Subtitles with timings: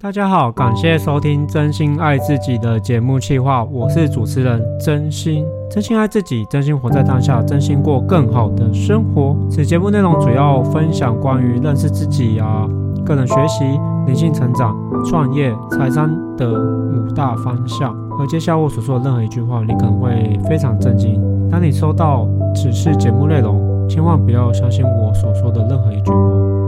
[0.00, 5.44] 大家好，感谢收听真心爱自己的节目企划，我是主持人真心。
[5.68, 9.36] 真心爱自己，真心活在当下，真心过更好的生活。
[9.50, 12.64] 此节目内容主要分享关于认识自己啊、
[13.04, 13.64] 个人学习、
[14.06, 17.92] 灵性成长、创业、财商的五大方向。
[18.20, 21.20] 而接下来我所说的任何一句话，你可能会非常震惊。
[21.50, 22.24] 当你收到
[22.54, 26.16] 此次节目内容，千万不要相信我所说的任何一句话。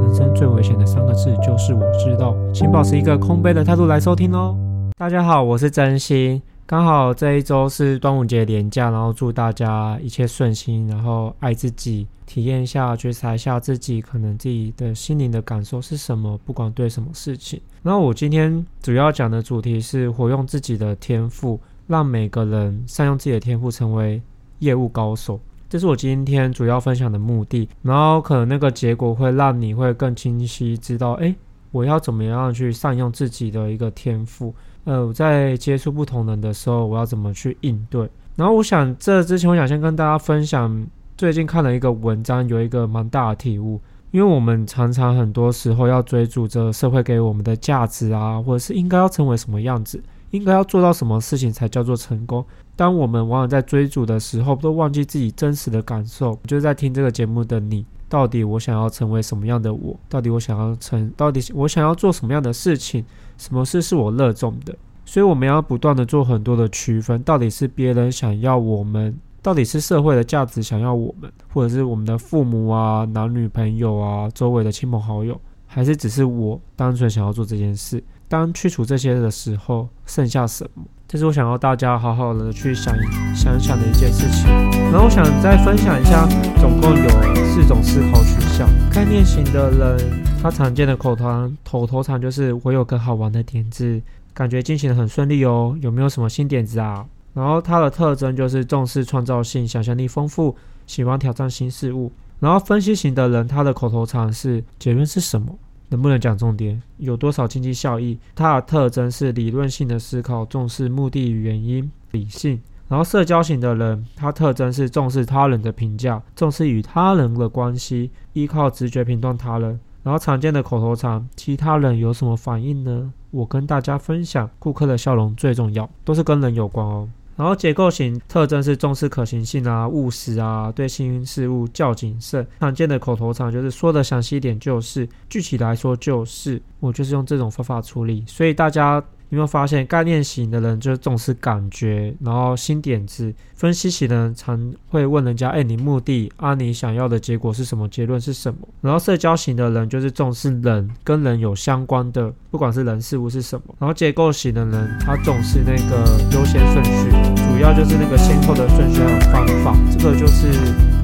[0.03, 4.57] 人生最危险的三个字就是我知道，请保持一个空杯的态度来收听哦。
[4.97, 17.61] 大家好，我是真心，刚好这一周是端午节连假，然后祝大家一切顺心，然后爱自己，体验一下，觉察一下自己可能自己的心灵的感受是什么，不管对什么事情。
[17.83, 24.23] 那我今天主要讲的主题是活用自己的天赋，让每个人善用自己的天赋，成为
[24.61, 25.39] 业务高手。
[25.71, 31.33] 这是我今天主要分享的目的，然后可能那个结果会让你会更清晰知道，哎，
[31.71, 34.53] 我要怎么样去善用自己的一个天赋，
[34.83, 38.11] 呃，我在接触不同人的时候，我要怎么去应对。
[38.35, 40.85] 然后我想这之前，我想先跟大家分享，
[41.17, 50.03] 最近看了一个文章，有一个蛮大的体悟，因为我们常常很多时候要追逐着社会给我们的价值啊，或者是应该要成为什么样子。
[50.31, 52.45] 应该要做到什么事情才叫做成功？
[52.77, 56.39] 当我们往往在追逐的时候，都忘记自己真实的感受。
[56.47, 59.99] 就是在听这个节目的你，到底我想要成为什么样的我？
[60.09, 61.13] 到底我想要成？
[61.17, 63.05] 到底我想要做什么样的事情？
[63.37, 64.75] 什么事是我热衷的？
[65.05, 78.03] 所以我们要不断的做很多的区分，到底是别人想要我们，到底是社会的价值想要我们，或者是我们的父母啊、男女朋友啊、周围的亲朋好友，还是只是我单纯想要做这件事？
[78.31, 80.85] 当去除这些的时候，剩下什么？
[81.09, 82.95] 这是我想要大家好好的去想
[83.35, 84.49] 想想的一件事情。
[84.93, 86.29] 然后我想再分享一下，
[86.61, 87.09] 总共有
[87.47, 88.69] 四种思考取向。
[88.89, 94.01] 概念型的人，他常见的口头口头禅就是“我有个好玩的点子”，
[94.33, 95.77] 感觉进行得很顺利哦。
[95.81, 97.05] 有没有什么新点子啊？
[97.35, 100.55] 然后他的特征就是重视创造性，想象力丰富，
[100.87, 102.13] 喜欢挑战新事物。
[102.39, 105.59] 然后分析型的人，他的口头禅是“结论是什么”。
[105.91, 106.83] 能不能讲重点？
[106.97, 108.19] 有多少经济效益？
[108.35, 112.61] 它的特征是理论性的思考，重视目的与原因，理性。
[112.89, 119.79] 然后社交型的人，它特征是重视他人的评价，重视与他人的关系，依靠直觉评断他人。
[120.03, 123.13] 然后常见的口头禅，其他人有什么反应呢？
[123.31, 127.09] 我跟大家分享，顾客的笑容最重要，都是跟人有关哦。
[127.41, 132.47] 然后结构型特征是重视可行性啊、务实啊，对新事物较谨慎。
[132.61, 138.23] 常见的口头禅就是说的详细一点就是，具体来说就是，我就是用这种方法处理。
[138.27, 139.03] 所以大家。
[139.31, 147.89] 有没有发现，概念型的人就是重视感觉，然后新点子；分析型的人常会问人家：“哎，你目的啊，你想要的结果是什么？
[147.89, 153.73] 结论是什么？”然后社交型的人就是重视人跟人有相关的，不管是人事物是什么。
[153.79, 159.77] 然后结构型的人他重视那个优先顺序，主要就是那个先后的顺序还有方法。
[159.97, 160.51] 这个就是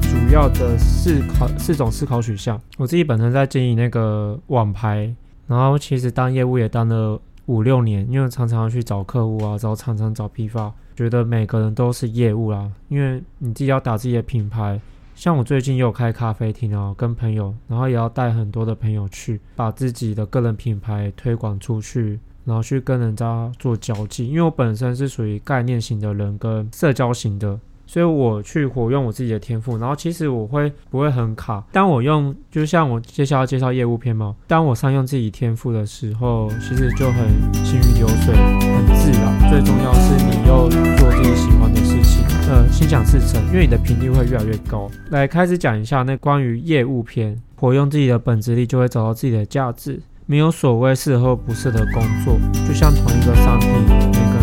[0.01, 2.59] 主要的思考四种思考取向。
[2.77, 5.15] 我自己本身在经营那个网拍，
[5.47, 7.17] 然后其实当业务也当了。
[7.47, 12.71] 五六年，因为常常去找客户啊，找厂商、找批发，觉得每个人都是业务啦。
[12.87, 14.79] 因为你自己要打自己的品牌，
[15.15, 24.27] 像我最近也有开咖啡厅啊，跟朋友，然后也要带很多的朋友去，把自己的个人品牌推广出去，然后去跟人家做交际。
[24.27, 27.59] 因为我本身是属于概念型的人跟社交型的。
[27.87, 31.63] 所以我去活用我自己的天赋，然后其实我会不会很卡？
[31.71, 37.25] 当我用，就像我接下来介绍业务篇嘛，当我善用自己天赋的时候，其实就很
[37.65, 39.49] 行云流水，很自然。
[39.49, 44.91] 最重要是你又做自己喜欢的事情，呃，心想事成，因为你的频率会越来越高。
[45.09, 49.99] 来开始讲一下那关于业务篇，活用自己的本质力，就会找到自己的价值。
[50.25, 52.37] 没有所谓适合不适合工作，
[52.67, 54.36] 就像同一个商品，每个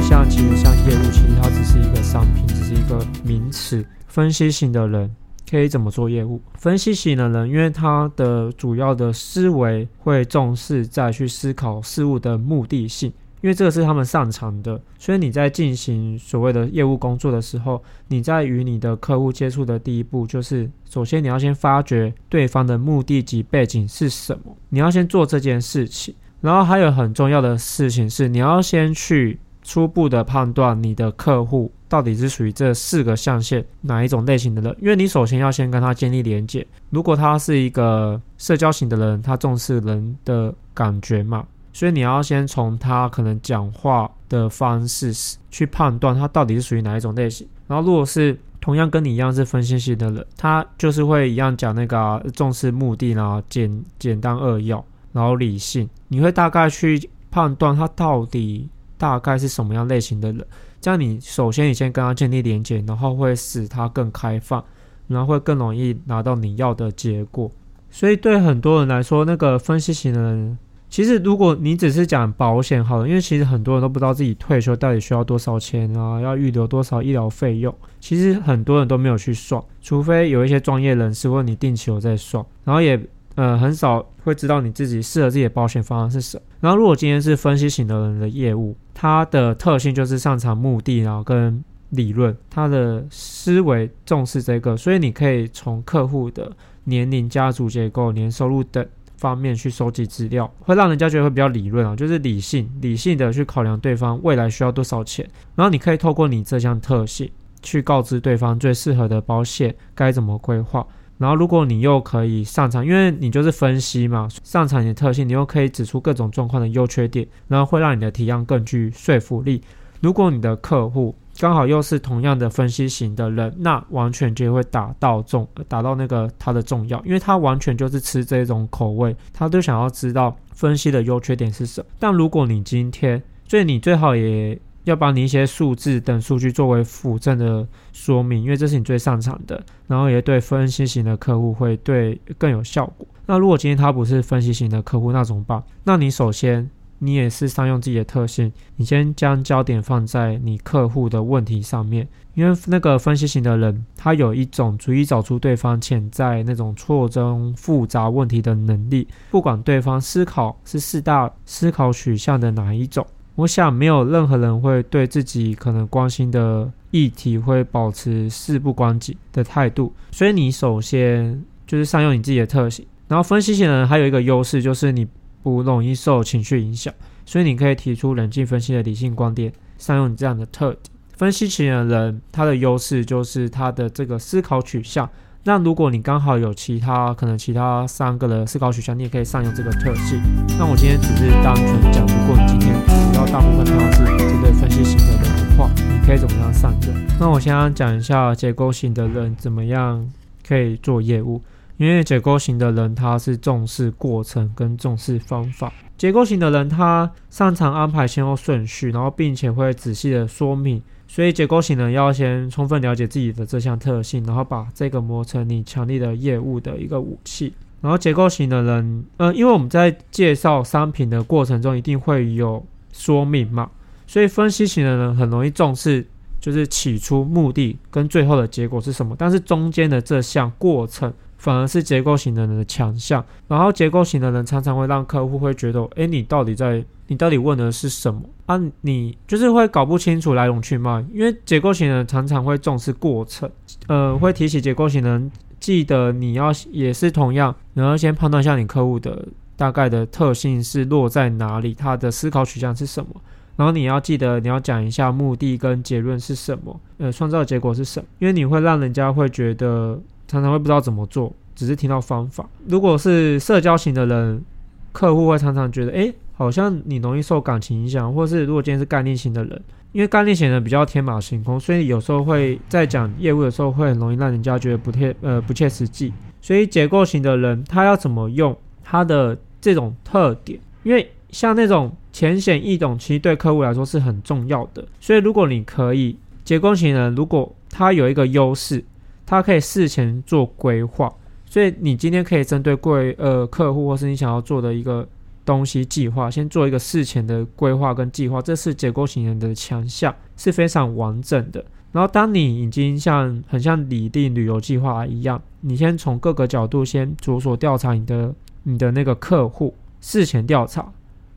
[0.00, 3.84] 像其实像业务，其实它只是一个商品，只是一个名词。
[4.06, 5.14] 分析型的人
[5.50, 6.40] 可以怎么做业务？
[6.54, 13.12] 分析型的人，因为他的主要的思维会重视在去思考事物的目的性，
[13.42, 14.80] 因为这个是他们擅长的。
[14.98, 26.14] 所以你在进行所谓的业务工作的时候，你在与你的客户接触的第一步，就是首先你要先发掘对方的目的及背景是什么，你要先做这件事情。
[26.40, 29.38] 然后还有很重要的事情是，你要先去。
[29.68, 36.66] 初步的判断你的客户到底是属于这四个象限哪一种类型的人，因为你首先要先跟他建立连接。
[36.88, 45.12] 如果他是一个社交型的人，他重视人的感觉嘛，所以你要先从他可能讲话的方式
[45.50, 47.46] 去判断他到底是属于哪一种类型。
[47.66, 54.82] 然后如果是同样跟你一样是分析型的人，他就是会一样讲那个、啊、重视目的啦，简简单扼要。
[55.12, 58.66] 然后理性，你会大概去判断他到底
[58.98, 60.44] 大概是什么样类型的人。
[60.80, 64.62] 这样你首先你先跟他建立连接，然后会使他更开放，
[65.06, 67.50] 然后会更容易拿到你要的结果。
[67.90, 70.58] 所以对很多人来说，那个分析型的人，
[70.90, 77.74] 其实如果你只是讲保险好了，因为其实很多人都不知道自己退休到底需要多少钱啊，要预留多少医疗费用。
[77.98, 83.00] 其实很多人都没有去算，除非有一些专业人士问你定期有在算，然后也
[83.34, 86.42] 呃很少会知道你自己适合自己的保险方案是什么。
[86.60, 96.50] 然后如果今天是分析型的人的业务，它的特性就是擅长目的，然后跟理论，他的思维重视这个，所以你可以从客户的。
[96.82, 98.82] 年龄、家族结构、年收入等
[99.18, 107.30] 方面去收集资料，会让人家觉得会比较理论啊，就是理性、理性的去考量对方未来需要多少钱，然后你可以透过你这项特性
[107.62, 110.86] 去告知对方最适合的保险该怎么规划。
[111.18, 119.60] 然后如果你又可以擅长，因为你就是分析嘛，擅长你的特性，你又可以指出各种状况的优缺点，然后会让你的提案更具说服力。
[120.00, 131.86] 如果你的客户刚好又是同样的分析型的人，那完全就会打到重，打到那个他的重要，因为他完全就是吃这种口味，他都想要知道分析的优缺点是什么。
[131.98, 134.56] 但如果你今天，所以你最好也
[134.88, 143.06] 要把你一些数字等数据作为辅证的说明，因为这是你最擅长的，然后也对分析型的客户会对更有效果。
[143.26, 145.62] 那如果今天他不是分析型的客户，那怎么办？
[145.84, 146.68] 那你首先。
[147.00, 163.06] 你也是善用自己的特性，你先将焦点放在你客户的问题上面，因为那个分析型的人，他有一种足以找出对方潜在那种错综复杂问题的能力，不管对方思考是四大思考取向的哪一种，
[163.38, 175.06] 我想没有任何人会对自己可能关心的议题会保持事不关己的态度，所以你首先就是善用你自己的特性，然后分析型人还有一个优势就是你。
[175.40, 176.92] 不容易受情绪影响，
[177.24, 180.92] 所以你可以提出冷静分析的理性观点，善用你这样的特点。
[181.16, 185.08] 分析型的人，他的优势就是他的这个思考取向。
[185.48, 190.20] 那如果你刚好有其他可能其他三个的思考取向，你也可以善用这个特性。
[190.58, 196.94] 那我今天只是单纯讲，如果你今天主要大部分都是针对分析型的人的话，你可以怎么样善用？
[197.18, 200.06] 那我先讲一下结构型的人怎么样
[200.46, 201.40] 可以做业务。
[201.78, 205.72] 因为结构型的人，他是重视过程跟重视方法。
[205.96, 210.82] 结构型的人，他擅长安排先后顺序，然后并且会仔细的说明。
[211.08, 217.52] 所以结构型的人要先充分了解自己的这项特性，然后把这个磨成你强力的业务的一个武器。
[217.80, 223.70] 然后结构型的人，呃，因为我们在介绍商品的过程中一定会有说明嘛，
[224.06, 226.06] 所以分析型的人很容易重视
[226.40, 231.12] 就是起初目的跟最后的结果是什么，但是中间的这项过程。
[231.38, 238.60] 反而是结构型的人的强项，然后结构型的人常常会让客户会觉得，诶，你到底在，你到底问的是什么啊？
[238.80, 243.48] 你就是会搞不清楚来龙去脉，因为结构型人常常会重视过程，
[243.86, 245.30] 呃，会提醒结构型人
[245.60, 249.26] 记得你要也是同样，然后先判断一下你客户的
[249.56, 253.10] 大概的特性是落在哪里，他的思考取向是什么，
[253.54, 259.96] 然后你要记得你要讲一下目的跟结论是什么，呃，创造结果是什么，因为你会让人家会觉得。
[260.28, 262.48] 常常会不知道怎么做，只是听到方法。
[262.66, 264.44] 如果是社交型的人，
[264.92, 276.12] 客户会常常觉得，诶，好像你容易受感情影响，或是如果今天是概念型的人，因为概念型的人比较天马行空，所以有时候会在讲业务的时候会很容易让人家觉得不切呃不切实际。
[276.42, 280.60] 所以结构型的人，他要怎么用他的这种特点？
[280.82, 284.84] 因为像那种浅显易懂，其实对客户来说是很重要的。
[285.00, 288.84] 所以如果你可以结构型人，如果他有一个优势。
[289.30, 291.12] 他可以事前做规划，
[291.44, 295.06] 所以你今天可以针对贵呃客户或是你想要做的一个
[295.44, 301.62] 东西计划，先做一个事前的规划跟计划，这是结构型人的强项，是非常完整的。
[301.92, 310.90] 然后当你已经像很像拟定旅游计划一样，你先从各个角度先着手调查你的你的那个客户，事前调查。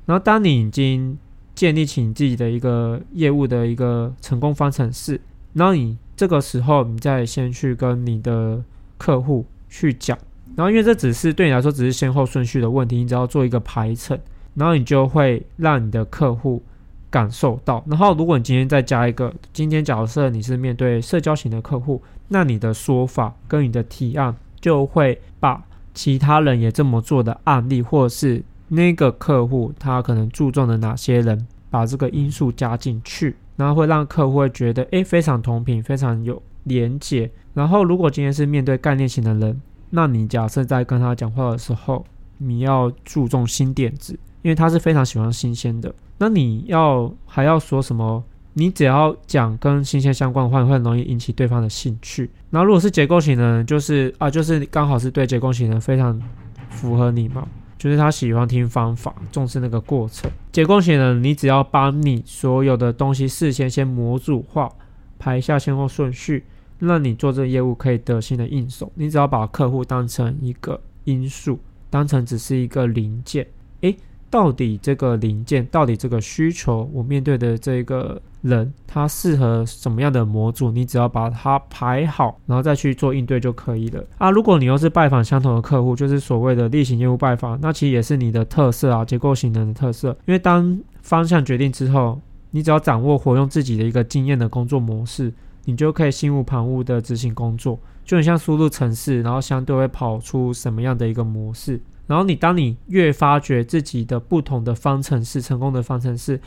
[0.05, 1.17] 然后当你已经
[1.53, 5.19] 建立起你自己的一个业务的一个成功方程式，
[5.51, 5.97] 然后你。
[6.21, 8.63] 这个时候，你再先去跟你的
[8.99, 10.15] 客户去讲，
[10.55, 14.15] 然后因为这只是对你来说只是先后顺序的问题，你只要做一个排程，
[14.53, 16.61] 然后你就会让你的客户
[17.09, 17.83] 感受到。
[17.87, 33.35] 然后，如果你今天再加一个，今天假设你是面对社交型的客户，那你的说法跟你的提案就会把其他人也这么做的案例，或者是那个客户他可能注重的哪些人，把这个因素加进去。
[33.55, 37.29] 然后会让客户会觉得，诶，非常同频，非常有连结。
[37.53, 42.05] 然后，如果今天是面对概念型的人，那你假设在跟他讲话的时候，
[42.37, 45.93] 你要注重新点子，因为他是非常喜欢新鲜的。
[46.17, 48.23] 那你要还要说什么？
[48.53, 52.29] 你只要讲跟新鲜相关的话，会很容易引起对方的兴趣。
[52.49, 56.21] 然后如果是结构型的人，就是啊，就是刚好是对结构型的人非常
[56.69, 57.47] 符合你嘛，
[57.81, 60.29] 就是他喜欢听方法，重视那个过程。
[60.51, 64.71] 结构型的人，你只要把你所有的东西事先先模组化，
[65.17, 66.45] 排一下先后顺序，
[66.77, 68.91] 那你做这个业务可以得心的应手。
[68.93, 71.57] 你只要把客户当成一个因素，
[71.89, 73.47] 当成只是一个零件，
[73.79, 73.97] 诶。
[74.31, 80.71] 到底这个零件，到底这个需求，我面对的这个人，他适合什么样的模组？
[80.71, 84.31] 你只要把它排好，然后再去做应对就可以了啊。
[84.31, 90.15] 如果你又是拜访相同的客户，就是所谓的例行业务拜访，那其实也是你的特色啊，结构型人的特色。
[90.25, 92.17] 因为当方向决定之后，
[92.51, 95.33] 你只要掌握活用自己的一个经验的工作模式，
[95.65, 101.81] 你就可以心无旁骛的执行工作，就很像输入程式，然后相对会跑出什么样的一个模式。
[102.11, 106.37] 然后你当你越发掘自己的不同的方程式，成功的方程式，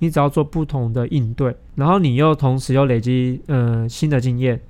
[0.00, 4.60] 你只要做不同的应对，然后你又同时又累积呃新的经验，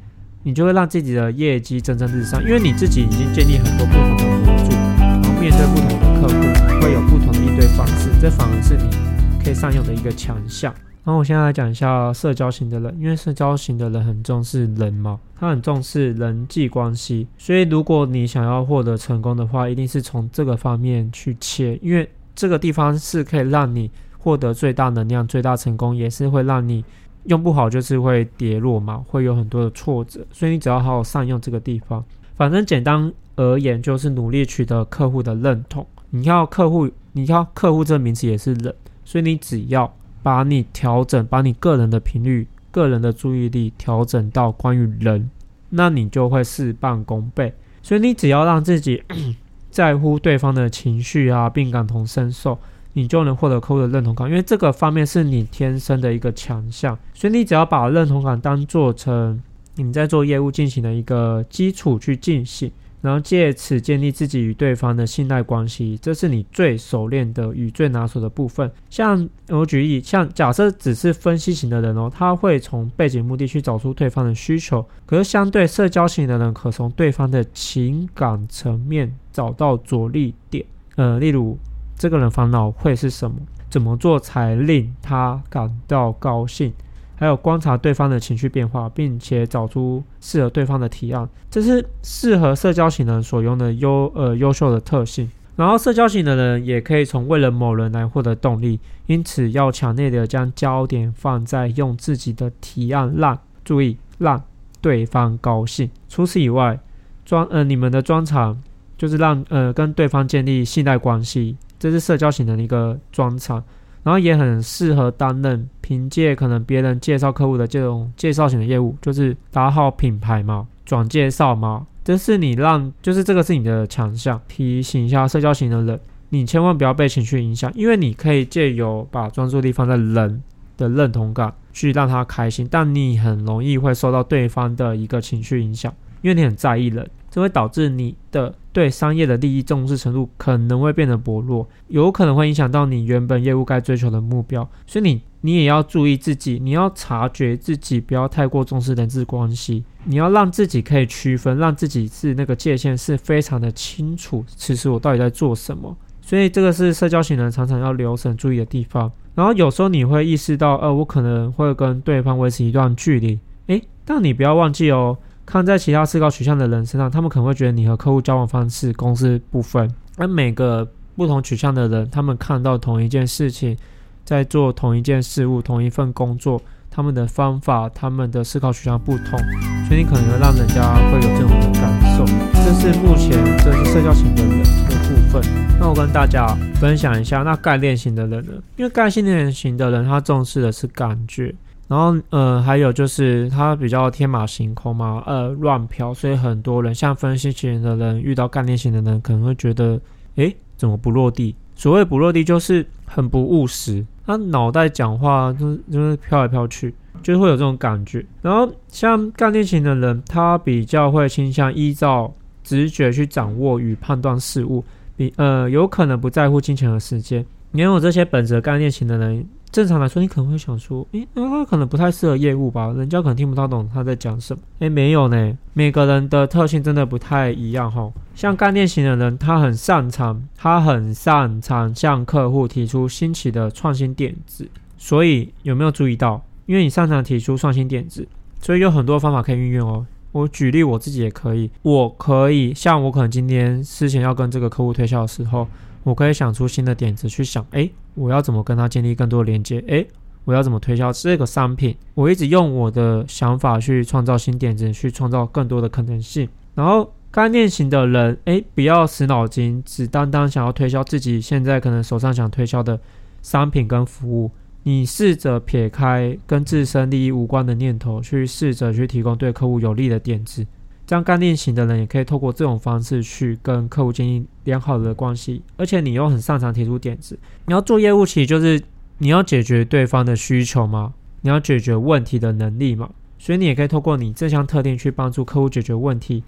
[0.45, 10.73] 你就会让自己的业绩蒸蒸日上，因为你自己已经建立很多不同的模组，然后面对不同的客户，会有不同的应对方式，这反而是你可以善用的一个强项。
[11.05, 26.83] 然后我现在来讲一下社交型的人，因为社交型的人很重视人嘛，他很重视人际关系，所以如果你想要获得成功的话，一定是从这个方面去切，因为这个地方是可以让你获得最大能量、最大成功，也是会让你
[27.25, 32.03] 用不好就是会跌落嘛，会有很多的挫折，所以你只要好好善用这个地方。
[32.35, 35.87] 反正简单而言，就是努力取得客户的认同。
[36.09, 39.95] 你要客户，你要客户这名词也是人，所以你只要。
[40.25, 45.31] 把你调整，把你个人的频率、个人的注意力调整到关于人，
[45.69, 47.53] 那你就会事半功倍。
[47.83, 49.03] 所以你只要让自己
[49.71, 52.59] 在乎对方的情绪啊，并感同身受，
[52.95, 54.27] 你就能获得客户的认同感。
[54.27, 56.99] 因为这个方面是你天生的一个强项。
[57.13, 59.43] 所以你只要把认同感当做成
[59.75, 62.73] 你在做业务进行的一个基础去进行。
[63.05, 68.73] 然后借此建立自己与对方的信赖关系，这是你最熟练的与最拿手的部分。
[68.89, 80.65] 像我举例，像假设只是分析型的人哦，他会从背景目的去找出对方的需求；可是相对社交型的人，可从对方的情感层面找到着力点。
[80.97, 81.59] 呃，例如
[81.99, 83.37] 这个人烦恼会是什么？
[83.69, 86.73] 怎么做才令他感到高兴？
[87.17, 95.31] 还有观察对方的情绪变化，并且找出适合对方的提案，这是适合社交型人所用的优呃优秀的特性。
[95.57, 104.43] 然后社交型的人也可以从为了某人来获得动力，因此要强烈的将焦点放在用自己的提案让注意让
[104.81, 105.89] 对方高兴。
[106.09, 106.81] 除此以外，
[107.25, 108.61] 专呃你们的专长
[108.99, 113.63] 就是让呃跟对方建立信赖关系，这是社交型的一个专长。
[114.05, 124.41] 然后也很适合担任凭借可能别人介绍客户的这种介绍型的业务，就是打好品牌嘛，转介绍嘛，这是你让，就是这个是你的强项。
[124.47, 130.43] 提醒一下社交型的人，你千万不要被情绪影响，因为你可以借由把专注力放在人
[130.77, 137.09] 的认同感去让他开心，但你很容易会受到对方的一个情绪影响，因为你很在意人。
[137.35, 144.63] 这会导致你的对商业的利益重视程度可能会变得薄弱，有可能会影响到你原本业务该追求的目标。
[144.87, 154.45] 所以你你也要注意自己，你要察觉自己不要太过重视人际关系，你要让自己可以区分，让自己是那个界限是非常的清楚。
[154.47, 155.97] 其实我到底在做什么？
[156.21, 159.11] 所以这个是社交型人常常要留神注意的地方。
[159.35, 163.41] 然后有时候你会意识到，呃，我可能会跟对方维持一段距离。
[163.67, 165.19] 诶，但你不要忘记哦。
[165.47, 169.89] 看在其他思考取向的人身上，他们可能会觉得你和客户交往方式公私不分。
[170.17, 173.77] 而每个不同取向的人，他们看到同一件事情，
[174.25, 176.61] 在做同一件事物、同一份工作，
[176.91, 179.39] 他们的方法、他们的思考取向不同，
[179.87, 182.25] 所以你可能会让人家会有这种的感受。
[182.65, 185.43] 这是目前这是社交型的人的部分。
[185.79, 186.47] 那我跟大家
[186.81, 188.53] 分享一下，那概念型的人呢？
[188.77, 191.55] 因为概念型的人，他重视的是感觉。
[191.87, 200.01] 然后，呃，还有就是他比较天马行空嘛，呃，乱飘，所以很多人像分析型的人遇到概念型的人，可能会觉得，
[200.37, 201.55] 诶，怎么不落地？
[201.75, 208.25] 所谓不落地，就是很不务实，他脑袋讲话就是就是飘来飘去，就会有这种感觉。
[208.41, 214.83] 然后像概念型的人，他比较会倾向依照直觉去掌握与判断事物，
[215.17, 217.45] 比呃有可能不在乎金钱和时间。
[217.73, 219.47] 拥有这些本质概念型的人。
[219.75, 222.95] 正常来说，你可能会想说，诶，那他可能不太适合业务吧？
[222.97, 224.63] 人家可能听不太懂他在讲什么。
[224.79, 228.09] 诶，没有呢，每个人的特性真的不太一样哈。
[228.37, 234.69] 像概念型的人，他很擅长，他很擅长向客户提出新奇的创新点子。
[234.97, 236.41] 所以有没有注意到？
[236.67, 238.29] 因为你擅长提出创新点子，
[238.61, 240.07] 所以有很多方法可以运用哦。
[240.31, 245.67] 我举例我自己也可以，我可以像我可能今天之前要跟这个客户推销的时候。
[246.05, 249.83] 我可以想出新的点子去想，诶，我要怎么跟他建立更多的连接？
[249.89, 250.07] 诶，
[250.45, 251.97] 我要怎么推销这个商品？
[252.15, 256.49] 我一直用我的想法去创造新点子，去创造更多的可能性。
[256.75, 263.01] 然后概念型的人，诶，不要死脑筋，只单单想要推销自己现在可能手上想推销的
[263.43, 264.51] 商品跟服务。
[264.83, 270.67] 你试着撇开跟自身利益无关的念头，去试着去提供对客户有利的点子。
[271.07, 277.39] 这样概念型的人也可以透过这种方式去跟客户建立良好的关系，而且你又很擅长提出点子。
[277.67, 278.83] 你要做业务，其实就是
[279.19, 286.43] 你要解决对方的需求嘛，你要解决问题的能力嘛，所以你也可以透过你这项特点去帮助客户解决问题。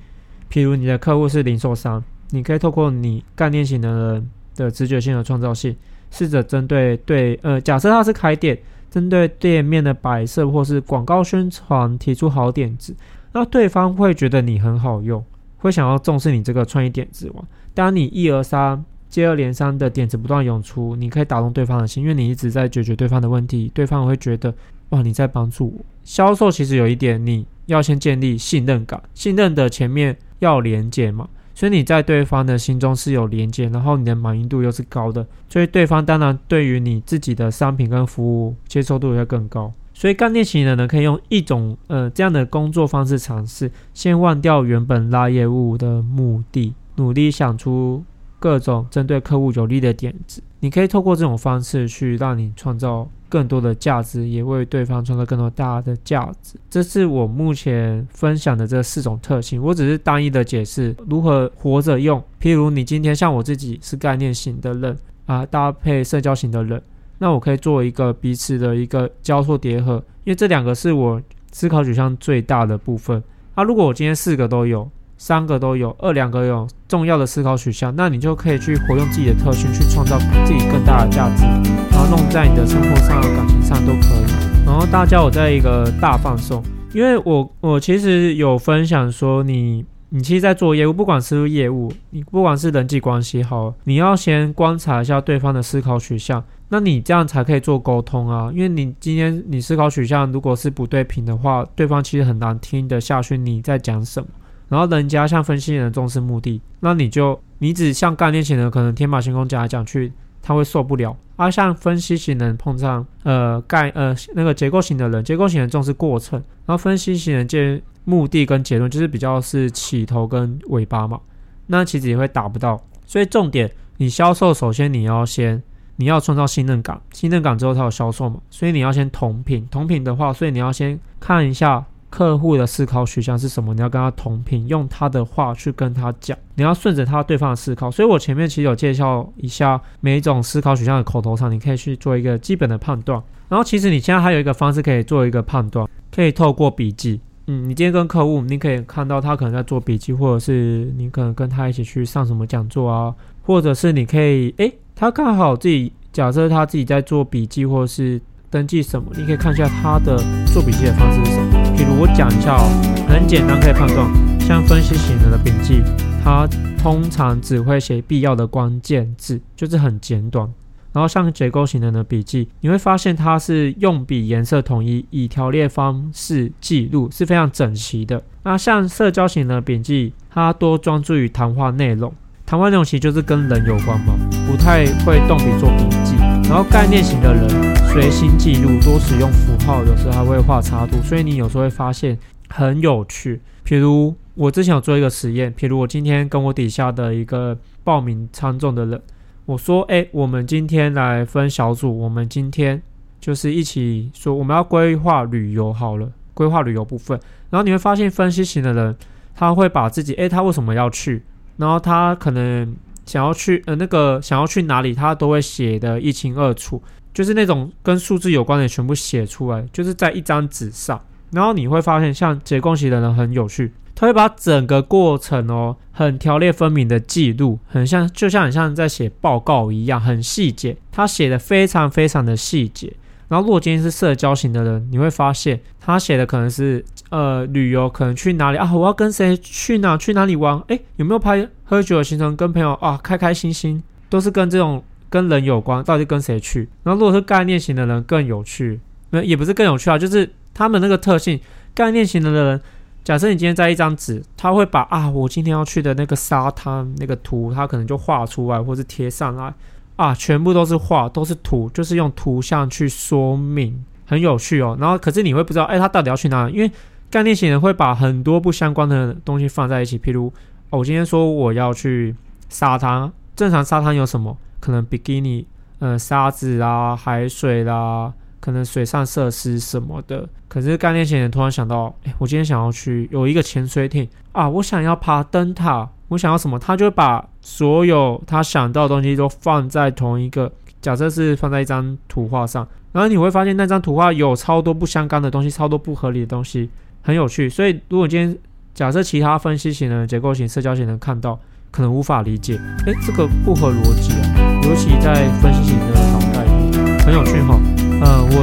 [0.50, 5.76] 譬如你的客户是零售商，你可以透过你概念型的人的直觉性和创造性，
[6.10, 8.58] 试着针对对呃，假设他是开店，
[8.90, 12.96] 针对店面的摆设或是广告宣传提出好点子。
[13.38, 15.22] 那对方会觉得你很好用，
[15.58, 17.44] 会想要重视你这个创意点子哇。
[17.74, 24.54] 当你一而三、接二连三的点子不断涌出，你可以打动对方的心，因为你一直在解决对方的问题，对方会觉得
[24.88, 25.84] 哇，你在帮助我。
[26.02, 39.70] 销售其实有一点，你要先建立信任感，信任的前面要连接嘛，所以你在对方的心中是有连接，然后你的满意度又是高的，所以对方当然对于你自己的商品跟服务接受度也会更高。
[39.98, 48.04] 所以概念型的人呢，可以用一种呃这样的工作方式尝试，先忘掉原本拉业务的目的，努力想出
[48.38, 50.42] 各种针对客户有利的点子。
[50.60, 56.58] 你可以透过这种方式去让你创造更多的价值，也为对方创造更多大的价值。
[56.68, 62.22] 这是我目前分享的这四种特性，我只是单一的解释如何活着用。
[62.38, 66.82] 譬如你今天像我自己是概念型的人啊，搭配社交型的人。
[67.18, 69.94] 那我可以做一个彼此的一个交错叠合，
[70.24, 71.20] 因为这两个是我
[71.52, 73.22] 思考取向最大的部分。
[73.54, 81.44] 那、如果我今天四个都有，三个都有，二两个有重要的思考取向，那你就可以去活用自己的特性，去创造自己更大的价值，
[81.90, 84.64] 然后弄在你的生活上、感情上都可以。
[84.66, 86.62] 然后大家我在一个大放送，
[86.92, 89.84] 因为我我其实有分享说你。
[90.10, 98.50] 你其实，在做业务，不管是不是业务，你不管是人际关系好，你要先观察一下对方的思考取向，那你这样才可以做沟通啊。
[98.54, 104.28] 因为你今天你思考取向如果是不对频的话，对方其实很难听得下去你在讲什么。
[104.68, 111.16] 然后人家像分析人重视目的，那你就你只像概念型的，可能天马行空讲来讲去，他会受不了。
[111.36, 117.82] 而、啊、像分析型的人碰上呃概呃那个结构型的人，结构型的重视过程，然后分析型的见。
[118.08, 121.20] 目的跟结论就是比较是起头跟尾巴嘛，
[121.66, 122.80] 那其实也会达不到。
[123.04, 125.60] 所以重点，你销售首先你要先
[125.96, 128.40] 你要创造信任感，信任感之后才有销售嘛。
[128.50, 137.90] 所以你要先同频，同频的话，所以你要先看一下客户的思考取向是什么，你要跟他同频，用他的话去跟他讲，你要顺着他对方的思考。
[137.90, 143.22] 所以我前面其实有介绍一下每一种思考取向的口头禅，你可以去做一个基本的判断。
[143.48, 147.20] 然后其实你现在还有一个方式可以做一个判断，可以透过笔记。
[147.48, 161.76] 嗯，你今天跟客户，你可以看到他可能在做笔记，或者是你可能跟他一起去上什么讲座啊，或者是你可以，诶，他刚好自己假设他自己在做笔记，或是登记什么，你可以看一下他的做笔记的方式是什么。
[161.76, 162.70] 比如我讲一下哦，
[163.06, 165.82] 很简单可以判断，像分析型人的笔记，
[166.24, 170.50] 他通常只会写必要的关键字，就是很简短。
[170.94, 178.22] 然后像结构型人的呢笔记，你会发现它是用笔颜色统一，以条列方式记录，是非常整齐的。
[178.44, 182.10] 那像社交型的笔记，它多专注于谈话内容，
[182.46, 184.14] 谈话内容其实就是跟人有关嘛，
[184.46, 186.14] 不太会动笔做笔记。
[186.48, 192.16] 然后概念型的人随心记录，多使用符号，有时候还会画插图，所以你有时候会发现
[192.48, 193.40] 很有趣。
[193.66, 199.02] 譬如我之前有做一个实验，譬如我今天跟我底下的一个报名参众的人。
[199.44, 202.80] 我说：“哎，我们今天来分小组，我们今天
[203.20, 207.18] 就是一起说我们要规划旅游好了，规划旅游部分。
[207.50, 208.96] 然后你会发现，分析型的人
[209.34, 211.24] 他会把自己，哎，他为什么要去？
[211.56, 216.82] 然后他可能想要去，呃，那个想要去哪里，他都会写得一清二楚，
[217.14, 221.00] 就是那种跟数字有关的全部写出来，就是在一张纸上。
[221.30, 230.76] 然后你会发现，像结构型的人很有趣。”他会把整个过程哦，很条列分明的记录，很像，就像很像在写报告一样，很细节。
[230.92, 232.92] 他写的非常非常的细节，
[233.28, 238.72] 然后如果今天是社交型的人，你会发现他写的可能是呃旅游，可能去哪里啊？
[238.72, 239.96] 我要跟谁去哪？
[239.96, 240.62] 去哪里玩？
[240.68, 242.36] 诶，有没有拍喝酒的行程？
[242.36, 245.82] 跟朋友啊，开开心心，都是跟这种跟人有关。
[245.82, 246.68] 到底跟谁去？
[246.84, 251.40] 然后如果是概念型的人更有趣，那也不是更有趣啊，就是他们那个特性。
[251.74, 252.60] 概念型的人，
[253.04, 259.52] 假设你今天在一张纸，他会把啊，我今天要去的那个沙滩那个图，他可能就画出来，或是贴上来。
[259.96, 264.76] 啊，全部都是画，都是图，就是用图像去说明，很有趣哦。
[264.78, 266.52] 然后，可是你会不知道，哎，他到底要去哪里？
[266.52, 266.70] 因为
[267.10, 269.98] 概念型人会把很多不相关的东西放在一起。
[269.98, 270.32] 譬如，
[270.70, 272.14] 我今天说我要去
[272.48, 274.36] 沙滩，正常沙滩有什么？
[274.60, 275.46] 可能比基尼，
[275.78, 278.12] 呃，沙子啦，海水啦，
[278.46, 280.24] 可能水上设施什么的。
[280.46, 285.90] 可是概念型人突然想到，哎，我今天想要去有一个潜水艇啊，我想要爬灯塔。
[286.06, 296.70] 我想要什么，他就会把所有他想到的东西都放在同一个，假设是放在一张图画上，然后你会发现那张图画有超多不相干的东西，超多不合理的东西，
[297.02, 297.48] 很有趣。
[297.48, 298.38] 所以如果今天
[298.72, 301.36] 假设其他分析型的结构型、社交型能看到，
[301.72, 302.54] 可能无法理解，
[302.86, 305.95] 诶，这个不合逻辑啊，尤其在分析型的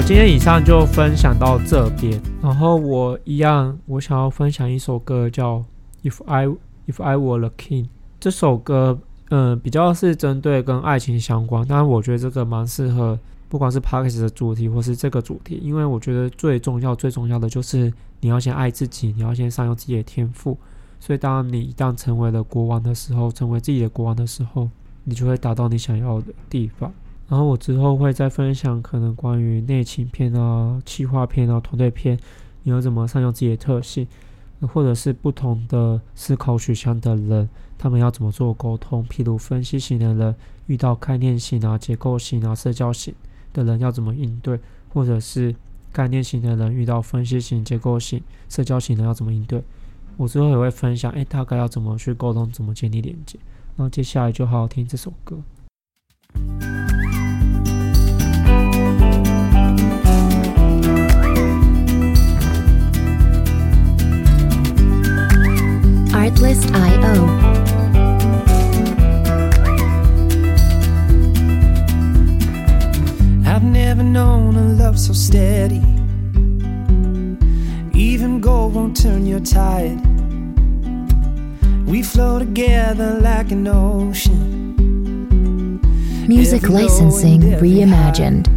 [0.06, 5.60] 今天以上就分享到这边，然后我一样，我想要分享一首歌叫
[6.04, 6.48] 《If I》。
[6.86, 7.88] If I Were the King
[8.20, 20.58] 这首歌，嗯，比较是针对跟爱情相关，但是我觉得这个蛮适合，不管是 Podcast 的主题或是这个主题，因为我觉得最重要、最重要的就是你要先爱自己，你要先善用自己的天赋。
[21.00, 24.70] 所以，当你一旦成为了国王的时候，成为自己的国王的时候，
[25.06, 26.92] 你就会达到你想要的地方。
[27.28, 32.18] 然后我之后会再分享可能关于内勤片啊、企划片啊、团队片，
[32.64, 34.08] 你要怎么善用自己的特性。
[34.72, 39.06] 或者是不同的思考取向的人，他们要怎么做沟通？
[39.10, 40.34] 譬如分析型的人
[40.68, 43.14] 遇到概念型啊、结构型啊、社交型
[43.52, 44.58] 的人要怎么应对？
[44.94, 45.54] 或者是
[45.92, 49.62] 概念型的人遇到分析型、结构型、社交型的要怎么应对？
[50.16, 53.38] 我之后也会分享，诶，大概要怎么去沟通，怎么建立连接。
[53.76, 55.38] 然后接下来就好好听这首歌。
[66.24, 67.14] Artlist.io
[73.46, 75.84] I've never known a love so steady.
[77.94, 80.00] Even gold won't turn your tide.
[81.86, 84.40] We flow together like an ocean.
[86.26, 88.48] Music licensing reimagined.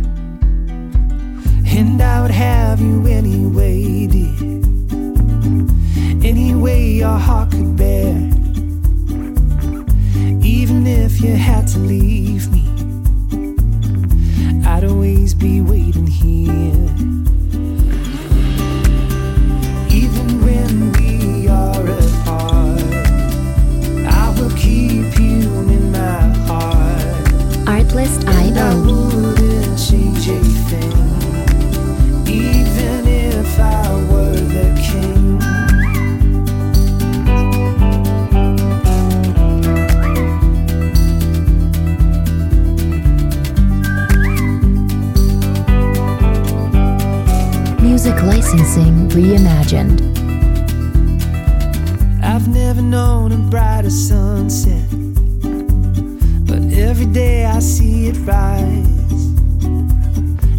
[1.66, 4.05] And I would have you anyway,
[6.56, 8.14] way your heart could bear.
[10.42, 12.64] Even if you had to leave me,
[14.66, 16.46] I'd always be waiting here.
[48.76, 50.00] Licensing reimagined.
[52.22, 54.88] I've never known a brighter sunset,
[56.46, 58.86] but every day I see it rise.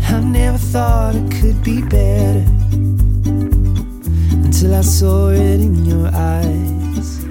[0.09, 2.45] I never thought it could be better
[4.43, 7.23] until I saw it in your eyes.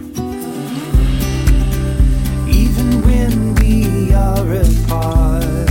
[2.49, 5.71] Even when we are apart,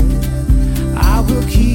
[0.98, 1.75] I will keep